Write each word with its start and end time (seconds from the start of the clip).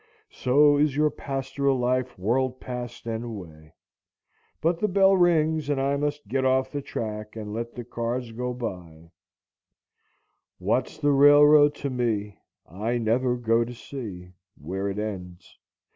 So 0.31 0.77
is 0.77 0.95
your 0.95 1.11
pastoral 1.11 1.77
life 1.77 2.17
whirled 2.17 2.59
past 2.59 3.05
and 3.05 3.23
away. 3.23 3.75
But 4.59 4.79
the 4.79 4.87
bell 4.87 5.15
rings, 5.15 5.69
and 5.69 5.79
I 5.79 5.95
must 5.95 6.27
get 6.27 6.43
off 6.43 6.71
the 6.71 6.81
track 6.81 7.35
and 7.35 7.53
let 7.53 7.75
the 7.75 7.83
cars 7.83 8.31
go 8.31 8.51
by;— 8.51 9.11
What's 10.57 10.97
the 10.97 11.11
railroad 11.11 11.75
to 11.75 11.91
me? 11.91 12.39
I 12.67 12.97
never 12.97 13.35
go 13.37 13.63
to 13.63 13.75
see 13.75 14.31
Where 14.59 14.89
it 14.89 14.97
ends. 14.97 15.59